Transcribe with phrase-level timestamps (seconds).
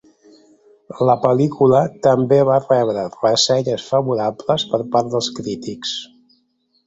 [1.09, 5.93] La pel·lícula també va rebre ressenyes favorables per part dels crítics.